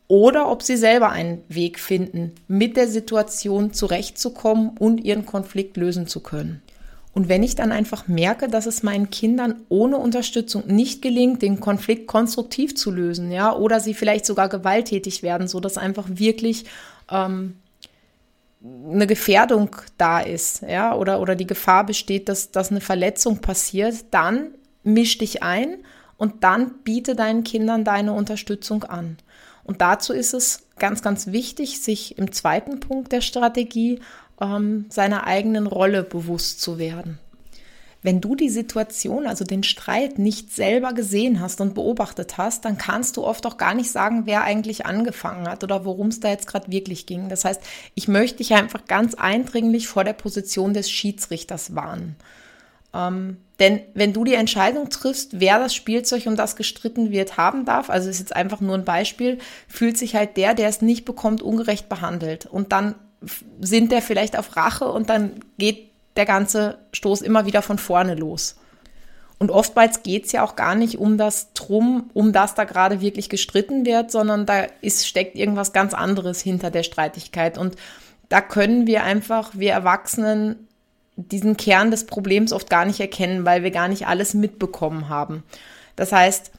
oder 0.08 0.50
ob 0.50 0.62
sie 0.62 0.78
selber 0.78 1.10
einen 1.10 1.44
Weg 1.50 1.80
finden, 1.80 2.34
mit 2.48 2.78
der 2.78 2.88
Situation 2.88 3.74
zurechtzukommen 3.74 4.78
und 4.78 5.04
ihren 5.04 5.26
Konflikt 5.26 5.76
lösen 5.76 6.06
zu 6.06 6.20
können. 6.20 6.62
Und 7.16 7.28
wenn 7.28 7.42
ich 7.42 7.56
dann 7.56 7.72
einfach 7.72 8.08
merke, 8.08 8.48
dass 8.48 8.68
es 8.68 8.84
meinen 8.84 9.10
Kindern 9.10 9.56
ohne 9.70 9.98
Unterstützung 9.98 10.68
nicht 10.68 11.02
gelingt, 11.02 11.42
den 11.42 11.60
Konflikt 11.60 12.06
konstruktiv 12.06 12.76
zu 12.76 12.92
lösen, 12.92 13.32
ja, 13.32 13.56
oder 13.56 13.80
sie 13.80 13.96
vielleicht 13.96 14.28
sogar 14.28 14.50
gewalttätig 14.50 15.24
werden, 15.24 15.48
so 15.48 15.60
dass 15.60 15.80
einfach 15.80 16.06
wirklich 16.08 16.66
ähm, 17.12 17.56
eine 18.64 19.08
Gefährdung 19.08 19.76
da 19.98 20.20
ist, 20.20 20.64
ja, 20.64 20.94
oder, 20.94 21.22
oder 21.22 21.36
die 21.36 21.48
Gefahr 21.48 21.86
besteht, 21.86 22.28
dass, 22.28 22.52
dass 22.52 22.72
eine 22.72 22.82
Verletzung 22.82 23.40
passiert, 23.40 24.06
dann 24.12 24.52
misch 24.84 25.18
dich 25.18 25.44
ein 25.44 25.78
und 26.18 26.44
dann 26.44 26.80
biete 26.84 27.16
deinen 27.16 27.44
Kindern 27.44 27.86
deine 27.86 28.14
Unterstützung 28.14 28.84
an. 28.84 29.18
Und 29.64 29.82
dazu 29.82 30.14
ist 30.14 30.34
es 30.34 30.64
ganz, 30.78 31.02
ganz 31.02 31.28
wichtig, 31.28 31.82
sich 31.82 32.18
im 32.18 32.32
zweiten 32.32 32.80
Punkt 32.80 33.12
der 33.12 33.22
Strategie 33.22 34.02
ähm, 34.42 34.86
seiner 34.90 35.26
eigenen 35.28 35.68
Rolle 35.68 36.04
bewusst 36.04 36.62
zu 36.62 36.80
werden. 36.80 37.20
Wenn 38.02 38.22
du 38.22 38.36
die 38.36 38.50
Situation, 38.50 39.28
also 39.28 39.44
den 39.44 39.64
Streit, 39.64 40.20
nicht 40.20 40.54
selber 40.54 40.94
gesehen 40.94 41.42
hast 41.42 41.60
und 41.60 41.74
beobachtet 41.76 42.38
hast, 42.38 42.64
dann 42.64 42.78
kannst 42.78 43.18
du 43.18 43.26
oft 43.26 43.46
auch 43.46 43.58
gar 43.58 43.74
nicht 43.74 43.92
sagen, 43.92 44.22
wer 44.26 44.44
eigentlich 44.44 44.86
angefangen 44.86 45.50
hat 45.50 45.64
oder 45.64 45.84
worum 45.84 46.08
es 46.08 46.22
da 46.22 46.30
jetzt 46.30 46.48
gerade 46.48 46.72
wirklich 46.72 47.06
ging. 47.06 47.28
Das 47.28 47.44
heißt, 47.44 47.62
ich 47.96 48.08
möchte 48.08 48.38
dich 48.38 48.54
einfach 48.54 48.86
ganz 48.86 49.16
eindringlich 49.16 49.88
vor 49.88 50.06
der 50.06 50.14
Position 50.14 50.74
des 50.74 50.90
Schiedsrichters 50.90 51.76
warnen. 51.76 52.16
Ähm, 52.94 53.38
denn 53.60 53.82
wenn 53.94 54.14
du 54.14 54.24
die 54.24 54.34
Entscheidung 54.34 54.90
triffst, 54.90 55.40
wer 55.40 55.60
das 55.60 55.76
Spielzeug, 55.76 56.26
um 56.26 56.38
das 56.38 56.56
gestritten 56.56 57.12
wird, 57.12 57.38
haben 57.38 57.66
darf, 57.66 57.90
also 57.90 58.10
ist 58.10 58.20
jetzt 58.20 58.36
einfach 58.36 58.62
nur 58.62 58.76
ein 58.76 58.86
Beispiel, 58.86 59.40
fühlt 59.68 59.98
sich 59.98 60.16
halt 60.16 60.38
der, 60.38 60.54
der 60.54 60.70
es 60.70 60.82
nicht 60.82 61.04
bekommt, 61.04 61.42
ungerecht 61.42 61.90
behandelt. 61.90 62.46
Und 62.46 62.72
dann 62.72 62.96
sind 63.60 63.92
der 63.92 64.02
vielleicht 64.02 64.38
auf 64.38 64.56
Rache 64.56 64.86
und 64.86 65.10
dann 65.10 65.42
geht 65.58 65.89
der 66.20 66.26
ganze 66.26 66.78
Stoß 66.92 67.22
immer 67.22 67.46
wieder 67.46 67.62
von 67.62 67.78
vorne 67.78 68.14
los. 68.14 68.58
Und 69.40 69.52
oftmals 69.52 70.04
geht 70.04 70.26
es 70.26 70.34
ja 70.34 70.44
auch 70.44 70.58
gar 70.58 70.76
nicht 70.76 70.98
um 70.98 71.18
das 71.18 71.54
Drum, 71.54 72.10
um 72.14 72.34
das 72.34 72.56
da 72.56 72.66
gerade 72.66 73.00
wirklich 73.00 73.30
gestritten 73.30 73.86
wird, 73.86 74.12
sondern 74.12 74.46
da 74.46 74.68
ist, 74.82 75.08
steckt 75.08 75.36
irgendwas 75.36 75.72
ganz 75.72 75.94
anderes 75.94 76.42
hinter 76.42 76.70
der 76.70 76.84
Streitigkeit. 76.84 77.58
Und 77.58 77.78
da 78.28 78.42
können 78.42 78.86
wir 78.86 79.04
einfach, 79.04 79.52
wir 79.54 79.72
Erwachsenen, 79.72 80.68
diesen 81.16 81.56
Kern 81.56 81.90
des 81.90 82.06
Problems 82.06 82.52
oft 82.52 82.70
gar 82.70 82.84
nicht 82.84 83.00
erkennen, 83.00 83.46
weil 83.46 83.64
wir 83.64 83.72
gar 83.72 83.88
nicht 83.88 84.08
alles 84.08 84.34
mitbekommen 84.34 85.08
haben. 85.08 85.44
Das 85.96 86.12
heißt, 86.12 86.52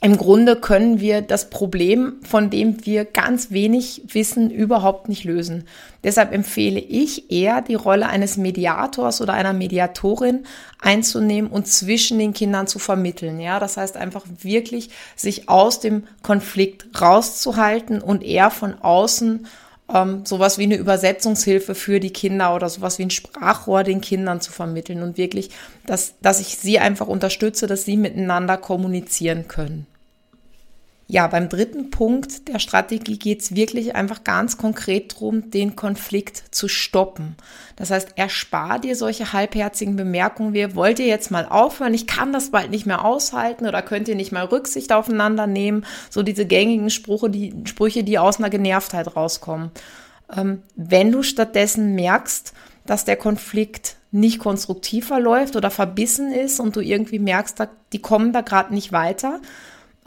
im 0.00 0.18
Grunde 0.18 0.56
können 0.56 1.00
wir 1.00 1.22
das 1.22 1.48
Problem, 1.48 2.16
von 2.28 2.50
dem 2.50 2.84
wir 2.84 3.06
ganz 3.06 3.52
wenig 3.52 4.02
wissen, 4.08 4.50
überhaupt 4.50 5.08
nicht 5.08 5.24
lösen. 5.24 5.66
Deshalb 6.02 6.32
empfehle 6.32 6.78
ich 6.78 7.30
eher, 7.30 7.62
die 7.62 7.74
Rolle 7.74 8.06
eines 8.06 8.36
Mediators 8.36 9.22
oder 9.22 9.32
einer 9.32 9.54
Mediatorin 9.54 10.44
einzunehmen 10.78 11.50
und 11.50 11.68
zwischen 11.68 12.18
den 12.18 12.34
Kindern 12.34 12.66
zu 12.66 12.78
vermitteln. 12.78 13.40
Ja, 13.40 13.58
das 13.58 13.78
heißt 13.78 13.96
einfach 13.96 14.26
wirklich, 14.42 14.90
sich 15.16 15.48
aus 15.48 15.80
dem 15.80 16.04
Konflikt 16.22 17.00
rauszuhalten 17.00 18.02
und 18.02 18.22
eher 18.22 18.50
von 18.50 18.74
außen 18.74 19.46
ähm, 19.94 20.26
sowas 20.26 20.58
wie 20.58 20.64
eine 20.64 20.76
Übersetzungshilfe 20.76 21.74
für 21.74 22.00
die 22.00 22.12
Kinder 22.12 22.54
oder 22.54 22.68
sowas 22.68 22.98
wie 22.98 23.04
ein 23.04 23.10
Sprachrohr 23.10 23.84
den 23.84 24.00
Kindern 24.00 24.40
zu 24.40 24.52
vermitteln 24.52 25.02
und 25.02 25.16
wirklich, 25.16 25.50
dass, 25.86 26.14
dass 26.20 26.40
ich 26.40 26.58
sie 26.58 26.78
einfach 26.78 27.06
unterstütze, 27.06 27.66
dass 27.66 27.84
sie 27.84 27.96
miteinander 27.96 28.58
kommunizieren 28.58 29.48
können. 29.48 29.86
Ja, 31.06 31.26
beim 31.26 31.50
dritten 31.50 31.90
Punkt 31.90 32.48
der 32.48 32.58
Strategie 32.58 33.18
geht 33.18 33.42
es 33.42 33.54
wirklich 33.54 33.94
einfach 33.94 34.24
ganz 34.24 34.56
konkret 34.56 35.12
darum, 35.12 35.50
den 35.50 35.76
Konflikt 35.76 36.44
zu 36.50 36.66
stoppen. 36.66 37.36
Das 37.76 37.90
heißt, 37.90 38.12
erspar 38.16 38.78
dir 38.78 38.96
solche 38.96 39.34
halbherzigen 39.34 39.96
Bemerkungen 39.96 40.54
wie, 40.54 40.74
wollt 40.74 40.98
ihr 40.98 41.06
jetzt 41.06 41.30
mal 41.30 41.44
aufhören, 41.46 41.92
ich 41.92 42.06
kann 42.06 42.32
das 42.32 42.50
bald 42.50 42.70
nicht 42.70 42.86
mehr 42.86 43.04
aushalten 43.04 43.66
oder 43.66 43.82
könnt 43.82 44.08
ihr 44.08 44.14
nicht 44.14 44.32
mal 44.32 44.46
Rücksicht 44.46 44.92
aufeinander 44.92 45.46
nehmen, 45.46 45.84
so 46.08 46.22
diese 46.22 46.46
gängigen 46.46 46.88
Sprüche, 46.88 47.28
die, 47.28 47.54
Sprüche, 47.64 48.02
die 48.02 48.18
aus 48.18 48.38
einer 48.38 48.50
Genervtheit 48.50 49.14
rauskommen. 49.14 49.72
Ähm, 50.34 50.62
wenn 50.74 51.12
du 51.12 51.22
stattdessen 51.22 51.94
merkst, 51.94 52.54
dass 52.86 53.04
der 53.04 53.16
Konflikt 53.16 53.96
nicht 54.10 54.38
konstruktiv 54.38 55.08
verläuft 55.08 55.54
oder 55.54 55.70
verbissen 55.70 56.32
ist 56.32 56.60
und 56.60 56.76
du 56.76 56.80
irgendwie 56.80 57.18
merkst, 57.18 57.58
die 57.92 58.00
kommen 58.00 58.32
da 58.32 58.40
gerade 58.40 58.72
nicht 58.72 58.92
weiter, 58.92 59.40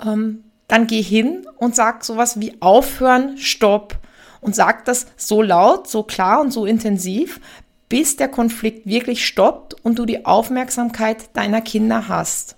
ähm, 0.03 0.43
dann 0.67 0.87
geh 0.87 1.01
hin 1.01 1.45
und 1.57 1.75
sag 1.75 2.03
sowas 2.03 2.39
wie 2.39 2.53
aufhören, 2.61 3.37
stopp. 3.37 3.97
Und 4.39 4.55
sag 4.55 4.85
das 4.85 5.07
so 5.17 5.41
laut, 5.41 5.89
so 5.89 6.03
klar 6.03 6.39
und 6.41 6.51
so 6.51 6.65
intensiv, 6.65 7.41
bis 7.89 8.17
der 8.17 8.27
Konflikt 8.27 8.85
wirklich 8.85 9.25
stoppt 9.25 9.75
und 9.83 9.97
du 9.97 10.05
die 10.05 10.25
Aufmerksamkeit 10.25 11.35
deiner 11.35 11.61
Kinder 11.61 12.07
hast. 12.07 12.55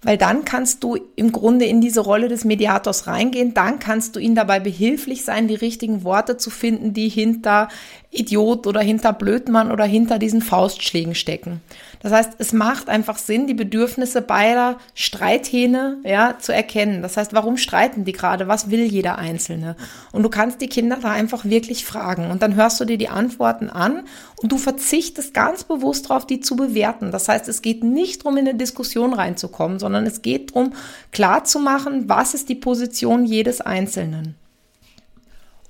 Weil 0.00 0.16
dann 0.16 0.44
kannst 0.44 0.84
du 0.84 0.96
im 1.16 1.32
Grunde 1.32 1.64
in 1.64 1.80
diese 1.80 2.00
Rolle 2.00 2.28
des 2.28 2.44
Mediators 2.44 3.08
reingehen, 3.08 3.52
dann 3.52 3.80
kannst 3.80 4.14
du 4.14 4.20
ihnen 4.20 4.36
dabei 4.36 4.60
behilflich 4.60 5.24
sein, 5.24 5.48
die 5.48 5.56
richtigen 5.56 6.04
Worte 6.04 6.36
zu 6.36 6.50
finden, 6.50 6.94
die 6.94 7.08
hinter 7.08 7.68
Idiot 8.10 8.66
oder 8.66 8.80
hinter 8.80 9.12
Blödmann 9.12 9.70
oder 9.70 9.84
hinter 9.84 10.18
diesen 10.18 10.40
Faustschlägen 10.40 11.14
stecken. 11.14 11.60
Das 12.00 12.10
heißt, 12.12 12.32
es 12.38 12.52
macht 12.52 12.88
einfach 12.88 13.18
Sinn, 13.18 13.46
die 13.46 13.54
Bedürfnisse 13.54 14.22
beider 14.22 14.78
Streithähne 14.94 15.98
ja, 16.04 16.36
zu 16.38 16.54
erkennen. 16.54 17.02
Das 17.02 17.18
heißt, 17.18 17.34
warum 17.34 17.58
streiten 17.58 18.04
die 18.04 18.12
gerade? 18.12 18.48
Was 18.48 18.70
will 18.70 18.84
jeder 18.84 19.18
Einzelne? 19.18 19.76
Und 20.12 20.22
du 20.22 20.30
kannst 20.30 20.62
die 20.62 20.68
Kinder 20.68 20.98
da 21.00 21.10
einfach 21.10 21.44
wirklich 21.44 21.84
fragen. 21.84 22.30
Und 22.30 22.42
dann 22.42 22.54
hörst 22.54 22.80
du 22.80 22.86
dir 22.86 22.96
die 22.96 23.10
Antworten 23.10 23.68
an 23.68 24.04
und 24.40 24.52
du 24.52 24.58
verzichtest 24.58 25.34
ganz 25.34 25.64
bewusst 25.64 26.08
darauf, 26.08 26.26
die 26.26 26.40
zu 26.40 26.56
bewerten. 26.56 27.10
Das 27.10 27.28
heißt, 27.28 27.46
es 27.48 27.60
geht 27.60 27.84
nicht 27.84 28.24
darum, 28.24 28.38
in 28.38 28.48
eine 28.48 28.58
Diskussion 28.58 29.12
reinzukommen, 29.12 29.78
sondern 29.78 30.06
es 30.06 30.22
geht 30.22 30.50
darum, 30.50 30.72
klarzumachen, 31.12 32.08
was 32.08 32.32
ist 32.32 32.48
die 32.48 32.54
Position 32.54 33.26
jedes 33.26 33.60
Einzelnen. 33.60 34.36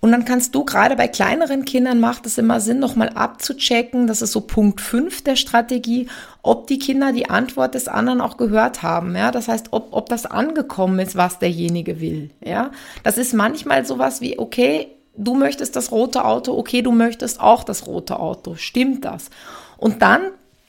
Und 0.00 0.12
dann 0.12 0.24
kannst 0.24 0.54
du 0.54 0.64
gerade 0.64 0.94
bei 0.94 1.08
kleineren 1.08 1.64
Kindern 1.64 1.98
macht 1.98 2.24
es 2.24 2.38
immer 2.38 2.60
Sinn, 2.60 2.78
nochmal 2.78 3.08
abzuchecken, 3.08 4.06
das 4.06 4.22
ist 4.22 4.30
so 4.30 4.42
Punkt 4.42 4.80
5 4.80 5.24
der 5.24 5.34
Strategie, 5.34 6.08
ob 6.42 6.68
die 6.68 6.78
Kinder 6.78 7.12
die 7.12 7.28
Antwort 7.28 7.74
des 7.74 7.88
anderen 7.88 8.20
auch 8.20 8.36
gehört 8.36 8.82
haben. 8.82 9.16
Ja, 9.16 9.32
das 9.32 9.48
heißt, 9.48 9.68
ob, 9.72 9.88
ob 9.90 10.08
das 10.08 10.24
angekommen 10.24 11.00
ist, 11.00 11.16
was 11.16 11.40
derjenige 11.40 12.00
will. 12.00 12.30
Ja, 12.44 12.70
das 13.02 13.18
ist 13.18 13.34
manchmal 13.34 13.84
sowas 13.84 14.20
wie, 14.20 14.38
okay, 14.38 14.86
du 15.16 15.34
möchtest 15.34 15.74
das 15.74 15.90
rote 15.90 16.24
Auto, 16.24 16.56
okay, 16.56 16.82
du 16.82 16.92
möchtest 16.92 17.40
auch 17.40 17.64
das 17.64 17.86
rote 17.88 18.20
Auto. 18.20 18.54
Stimmt 18.54 19.04
das? 19.04 19.30
Und 19.76 20.00
dann 20.00 20.20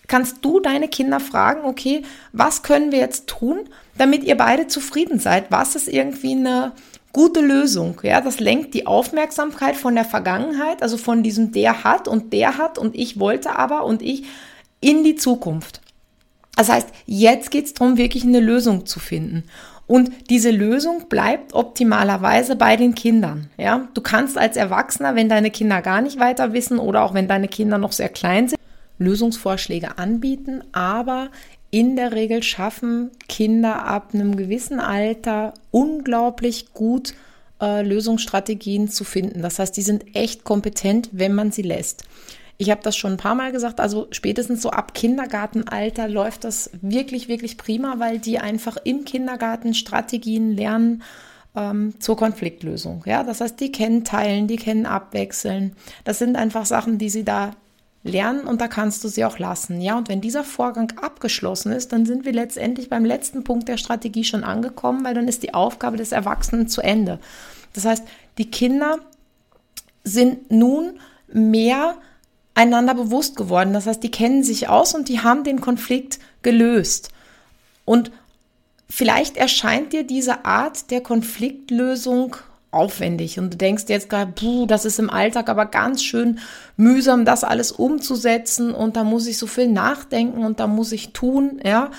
kannst 0.07 0.43
du 0.43 0.59
deine 0.59 0.87
Kinder 0.87 1.19
fragen, 1.19 1.65
okay, 1.65 2.01
was 2.33 2.63
können 2.63 2.91
wir 2.91 2.99
jetzt 2.99 3.27
tun, 3.27 3.59
damit 3.95 4.23
ihr 4.23 4.35
beide 4.35 4.67
zufrieden 4.67 5.19
seid? 5.19 5.51
Was 5.51 5.75
ist 5.75 5.87
irgendwie 5.87 6.31
eine 6.31 6.73
gute 7.13 7.41
Lösung. 7.41 7.99
Ja, 8.03 8.21
das 8.21 8.39
lenkt 8.39 8.73
die 8.73 8.87
Aufmerksamkeit 8.87 9.75
von 9.75 9.95
der 9.95 10.05
Vergangenheit, 10.05 10.81
also 10.81 10.97
von 10.97 11.23
diesem 11.23 11.51
der 11.51 11.83
hat 11.83 12.07
und 12.07 12.33
der 12.33 12.57
hat 12.57 12.77
und 12.77 12.95
ich 12.95 13.19
wollte 13.19 13.57
aber 13.57 13.85
und 13.85 14.01
ich 14.01 14.23
in 14.81 15.03
die 15.03 15.15
Zukunft. 15.15 15.81
Das 16.55 16.69
heißt, 16.69 16.89
jetzt 17.05 17.51
geht 17.51 17.65
es 17.65 17.73
darum, 17.73 17.97
wirklich 17.97 18.23
eine 18.23 18.39
Lösung 18.39 18.85
zu 18.85 18.99
finden. 18.99 19.45
Und 19.87 20.11
diese 20.29 20.51
Lösung 20.51 21.09
bleibt 21.09 21.53
optimalerweise 21.53 22.55
bei 22.55 22.75
den 22.75 22.93
Kindern. 22.93 23.49
Ja, 23.57 23.87
du 23.93 24.01
kannst 24.01 24.37
als 24.37 24.55
Erwachsener, 24.55 25.15
wenn 25.15 25.29
deine 25.29 25.49
Kinder 25.49 25.81
gar 25.81 26.01
nicht 26.01 26.19
weiter 26.19 26.53
wissen 26.53 26.77
oder 26.77 27.03
auch 27.03 27.15
wenn 27.15 27.27
deine 27.27 27.47
Kinder 27.47 27.79
noch 27.79 27.91
sehr 27.91 28.09
klein 28.09 28.49
sind, 28.49 28.59
Lösungsvorschläge 28.99 29.97
anbieten, 29.97 30.63
aber 30.73 31.29
in 31.71 31.95
der 31.95 32.13
Regel 32.13 32.43
schaffen 32.43 33.11
Kinder 33.27 33.85
ab 33.85 34.09
einem 34.13 34.35
gewissen 34.35 34.79
Alter 34.79 35.53
unglaublich 35.71 36.73
gut 36.73 37.13
äh, 37.61 37.81
Lösungsstrategien 37.81 38.87
zu 38.89 39.03
finden. 39.03 39.41
Das 39.41 39.59
heißt, 39.59 39.75
die 39.77 39.81
sind 39.81 40.15
echt 40.15 40.43
kompetent, 40.43 41.09
wenn 41.11 41.33
man 41.33 41.51
sie 41.51 41.61
lässt. 41.61 42.03
Ich 42.57 42.71
habe 42.71 42.81
das 42.83 42.97
schon 42.97 43.13
ein 43.13 43.17
paar 43.17 43.35
Mal 43.35 43.51
gesagt, 43.51 43.79
also 43.79 44.07
spätestens 44.11 44.61
so 44.61 44.71
ab 44.71 44.93
Kindergartenalter 44.93 46.09
läuft 46.09 46.43
das 46.43 46.71
wirklich, 46.81 47.29
wirklich 47.29 47.57
prima, 47.57 47.99
weil 47.99 48.19
die 48.19 48.39
einfach 48.39 48.75
im 48.83 49.05
Kindergarten 49.05 49.73
Strategien 49.73 50.51
lernen 50.51 51.03
ähm, 51.55 51.93
zur 51.99 52.17
Konfliktlösung. 52.17 53.03
Ja, 53.05 53.23
das 53.23 53.39
heißt, 53.39 53.59
die 53.59 53.71
kennen 53.71 54.03
Teilen, 54.03 54.47
die 54.47 54.57
kennen 54.57 54.85
Abwechseln. 54.85 55.73
Das 56.03 56.19
sind 56.19 56.35
einfach 56.35 56.65
Sachen, 56.65 56.97
die 56.97 57.09
sie 57.09 57.23
da 57.23 57.51
lernen 58.03 58.41
und 58.41 58.61
da 58.61 58.67
kannst 58.67 59.03
du 59.03 59.07
sie 59.07 59.25
auch 59.25 59.39
lassen. 59.39 59.81
Ja, 59.81 59.97
und 59.97 60.09
wenn 60.09 60.21
dieser 60.21 60.43
Vorgang 60.43 60.93
abgeschlossen 61.01 61.71
ist, 61.71 61.91
dann 61.91 62.05
sind 62.05 62.25
wir 62.25 62.31
letztendlich 62.31 62.89
beim 62.89 63.05
letzten 63.05 63.43
Punkt 63.43 63.67
der 63.67 63.77
Strategie 63.77 64.23
schon 64.23 64.43
angekommen, 64.43 65.03
weil 65.03 65.13
dann 65.13 65.27
ist 65.27 65.43
die 65.43 65.53
Aufgabe 65.53 65.97
des 65.97 66.11
Erwachsenen 66.11 66.67
zu 66.67 66.81
Ende. 66.81 67.19
Das 67.73 67.85
heißt, 67.85 68.03
die 68.37 68.49
Kinder 68.49 68.99
sind 70.03 70.49
nun 70.49 70.99
mehr 71.27 71.95
einander 72.55 72.93
bewusst 72.93 73.35
geworden. 73.35 73.73
Das 73.73 73.85
heißt, 73.85 74.01
die 74.01 74.11
kennen 74.11 74.43
sich 74.43 74.69
aus 74.69 74.95
und 74.95 75.09
die 75.09 75.21
haben 75.21 75.43
den 75.43 75.61
Konflikt 75.61 76.19
gelöst. 76.41 77.09
Und 77.85 78.11
vielleicht 78.89 79.37
erscheint 79.37 79.93
dir 79.93 80.03
diese 80.03 80.45
Art 80.45 80.91
der 80.91 81.01
Konfliktlösung 81.01 82.35
aufwendig 82.71 83.39
und 83.39 83.53
du 83.53 83.57
denkst 83.57 83.85
jetzt 83.87 84.09
gerade, 84.09 84.31
puh, 84.33 84.65
das 84.65 84.85
ist 84.85 84.99
im 84.99 85.09
Alltag 85.09 85.49
aber 85.49 85.65
ganz 85.65 86.03
schön 86.03 86.39
mühsam, 86.77 87.25
das 87.25 87.43
alles 87.43 87.71
umzusetzen 87.71 88.73
und 88.73 88.95
da 88.95 89.03
muss 89.03 89.27
ich 89.27 89.37
so 89.37 89.47
viel 89.47 89.67
nachdenken 89.67 90.43
und 90.43 90.59
da 90.59 90.67
muss 90.67 90.91
ich 90.91 91.13
tun, 91.13 91.59
ja. 91.63 91.89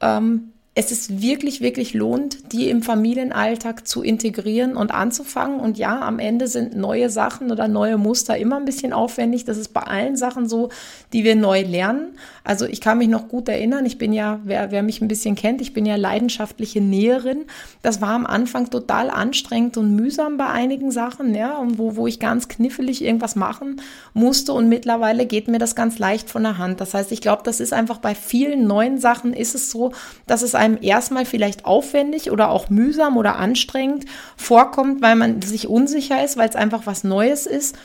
Ähm, 0.00 0.52
es 0.74 0.92
ist 0.92 1.20
wirklich, 1.20 1.60
wirklich 1.60 1.92
lohnt, 1.92 2.52
die 2.52 2.70
im 2.70 2.82
Familienalltag 2.82 3.88
zu 3.88 4.00
integrieren 4.00 4.76
und 4.76 4.92
anzufangen. 4.92 5.58
Und 5.58 5.76
ja, 5.76 6.02
am 6.02 6.20
Ende 6.20 6.46
sind 6.46 6.76
neue 6.76 7.10
Sachen 7.10 7.50
oder 7.50 7.66
neue 7.66 7.98
Muster 7.98 8.38
immer 8.38 8.58
ein 8.58 8.64
bisschen 8.64 8.92
aufwendig. 8.92 9.44
Das 9.44 9.58
ist 9.58 9.74
bei 9.74 9.80
allen 9.80 10.16
Sachen 10.16 10.48
so, 10.48 10.68
die 11.12 11.24
wir 11.24 11.34
neu 11.34 11.62
lernen. 11.62 12.16
Also 12.44 12.64
ich 12.64 12.80
kann 12.80 12.98
mich 12.98 13.08
noch 13.08 13.26
gut 13.28 13.48
erinnern, 13.48 13.86
ich 13.86 13.98
bin 13.98 14.12
ja, 14.12 14.40
wer, 14.44 14.70
wer 14.70 14.82
mich 14.82 15.02
ein 15.02 15.08
bisschen 15.08 15.34
kennt, 15.34 15.60
ich 15.60 15.74
bin 15.74 15.84
ja 15.84 15.96
leidenschaftliche 15.96 16.80
Näherin. 16.80 17.46
Das 17.82 18.00
war 18.00 18.10
am 18.10 18.24
Anfang 18.24 18.70
total 18.70 19.10
anstrengend 19.10 19.76
und 19.78 19.96
mühsam 19.96 20.36
bei 20.36 20.46
einigen 20.46 20.92
Sachen, 20.92 21.34
ja, 21.34 21.58
und 21.58 21.78
wo, 21.78 21.96
wo 21.96 22.06
ich 22.06 22.20
ganz 22.20 22.46
knifflig 22.46 23.04
irgendwas 23.04 23.34
machen 23.34 23.80
musste. 24.14 24.52
Und 24.52 24.68
mittlerweile 24.68 25.26
geht 25.26 25.48
mir 25.48 25.58
das 25.58 25.74
ganz 25.74 25.98
leicht 25.98 26.30
von 26.30 26.44
der 26.44 26.56
Hand. 26.56 26.80
Das 26.80 26.94
heißt, 26.94 27.10
ich 27.10 27.20
glaube, 27.20 27.42
das 27.44 27.58
ist 27.58 27.72
einfach 27.72 27.98
bei 27.98 28.14
vielen 28.14 28.66
neuen 28.66 28.98
Sachen 28.98 29.32
ist 29.32 29.54
es 29.54 29.70
so, 29.70 29.92
dass 30.26 30.42
es 30.42 30.54
ein 30.54 30.67
einem 30.68 30.78
erstmal 30.82 31.24
vielleicht 31.24 31.64
aufwendig 31.64 32.30
oder 32.30 32.50
auch 32.50 32.70
mühsam 32.70 33.16
oder 33.16 33.36
anstrengend 33.36 34.04
vorkommt, 34.36 35.02
weil 35.02 35.16
man 35.16 35.42
sich 35.42 35.68
unsicher 35.68 36.24
ist, 36.24 36.36
weil 36.36 36.48
es 36.48 36.56
einfach 36.56 36.86
was 36.86 37.04
Neues 37.04 37.46
ist. 37.46 37.76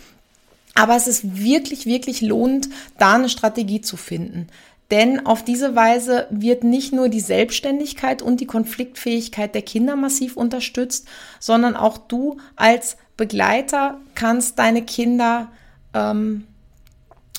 Aber 0.75 0.95
es 0.95 1.07
ist 1.07 1.37
wirklich, 1.37 1.85
wirklich 1.85 2.21
lohnend, 2.21 2.69
da 2.97 3.15
eine 3.15 3.29
Strategie 3.29 3.81
zu 3.81 3.97
finden. 3.97 4.47
Denn 4.91 5.25
auf 5.25 5.43
diese 5.43 5.75
Weise 5.75 6.27
wird 6.29 6.63
nicht 6.63 6.93
nur 6.93 7.09
die 7.09 7.19
Selbstständigkeit 7.19 8.21
und 8.21 8.41
die 8.41 8.45
Konfliktfähigkeit 8.45 9.55
der 9.55 9.61
Kinder 9.61 9.95
massiv 9.95 10.37
unterstützt, 10.37 11.07
sondern 11.39 11.75
auch 11.75 11.97
du 11.97 12.37
als 12.55 12.97
Begleiter 13.17 13.99
kannst 14.15 14.59
deine 14.59 14.83
Kinder 14.83 15.51
ähm, 15.93 16.45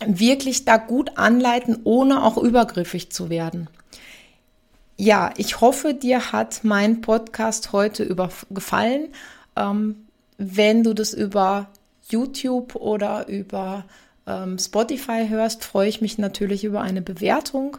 wirklich 0.05 0.65
da 0.65 0.77
gut 0.77 1.17
anleiten, 1.17 1.79
ohne 1.85 2.23
auch 2.23 2.39
übergriffig 2.39 3.13
zu 3.13 3.31
werden. 3.31 3.69
Ja, 4.97 5.33
ich 5.37 5.61
hoffe, 5.61 5.93
dir 5.93 6.33
hat 6.33 6.61
mein 6.63 7.01
Podcast 7.01 7.73
heute 7.73 8.05
über 8.05 8.31
gefallen. 8.51 9.09
Ähm, 9.57 10.07
wenn 10.39 10.85
du 10.85 10.95
das 10.95 11.15
über 11.15 11.69
YouTube 12.09 12.77
oder 12.77 13.27
über 13.29 13.85
ähm, 14.27 14.59
Spotify 14.59 15.27
hörst, 15.29 15.65
freue 15.65 15.89
ich 15.89 16.01
mich 16.01 16.19
natürlich 16.19 16.65
über 16.65 16.81
eine 16.81 17.03
Bewertung. 17.03 17.79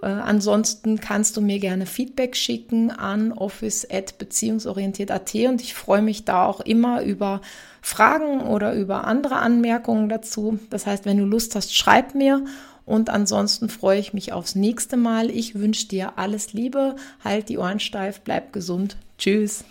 Äh, 0.00 0.06
ansonsten 0.06 0.98
kannst 0.98 1.36
du 1.36 1.42
mir 1.42 1.58
gerne 1.58 1.84
Feedback 1.84 2.36
schicken 2.36 2.90
an 2.90 3.32
office.beziehungsorientiert.at 3.32 5.34
und 5.34 5.60
ich 5.60 5.74
freue 5.74 6.02
mich 6.02 6.24
da 6.24 6.46
auch 6.46 6.60
immer 6.60 7.02
über 7.02 7.42
Fragen 7.82 8.40
oder 8.40 8.72
über 8.72 9.04
andere 9.04 9.36
Anmerkungen 9.36 10.08
dazu. 10.08 10.58
Das 10.70 10.86
heißt, 10.86 11.04
wenn 11.04 11.18
du 11.18 11.24
Lust 11.24 11.54
hast, 11.54 11.74
schreib 11.74 12.14
mir 12.14 12.44
und 12.86 13.10
ansonsten 13.10 13.68
freue 13.68 13.98
ich 13.98 14.14
mich 14.14 14.32
aufs 14.32 14.54
nächste 14.54 14.96
Mal. 14.96 15.30
Ich 15.30 15.56
wünsche 15.56 15.88
dir 15.88 16.16
alles 16.16 16.54
Liebe, 16.54 16.96
halt 17.22 17.50
die 17.50 17.58
Ohren 17.58 17.80
steif, 17.80 18.20
bleib 18.20 18.52
gesund. 18.52 18.96
Tschüss. 19.18 19.64